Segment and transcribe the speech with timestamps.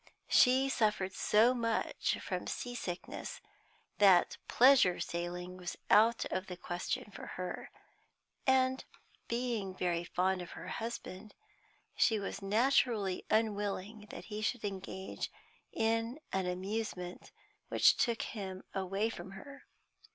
[0.29, 3.39] She suffered so much from sea sickness
[3.99, 7.69] that pleasure sailing was out of the question for her;
[8.47, 8.83] and,
[9.27, 11.35] being very fond of her husband,
[11.95, 15.29] she was naturally unwilling that he should engage
[15.71, 17.31] in an amusement
[17.67, 19.65] which took him away from her.